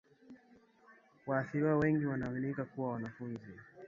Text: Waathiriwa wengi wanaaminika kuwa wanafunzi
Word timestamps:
Waathiriwa 1.27 1.77
wengi 1.77 2.05
wanaaminika 2.05 2.65
kuwa 2.65 2.91
wanafunzi 2.91 3.47